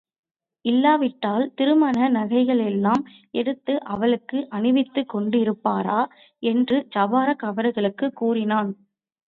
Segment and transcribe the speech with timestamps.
[0.65, 3.03] இல்லாவிட்டால், திருமண நகைகளெல்லாம்
[3.33, 5.99] எடுத்து அவளுக்கு அணிவித்துக் கொண்டிருப்பாரா?
[6.43, 8.71] என்று ஜபாரக் அவர்களுக்குக் கூறினான்.